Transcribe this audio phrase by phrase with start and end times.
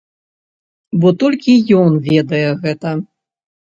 [1.03, 3.01] Бо толькі ён ведае гэта.